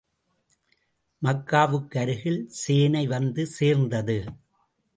மக்காவுக்கு 1.21 1.99
அருகில் 1.99 2.41
சேனை 2.61 3.03
வந்து 3.07 3.45
சேர்ந்தது. 3.57 4.19